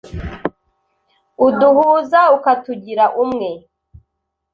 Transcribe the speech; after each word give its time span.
uduhuza, 1.47 2.21
ukatugira 2.37 3.05
umwe, 3.23 3.49